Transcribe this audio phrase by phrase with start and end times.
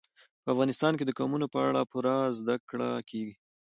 [0.43, 3.35] په افغانستان کې د قومونه په اړه پوره زده کړه کېږي.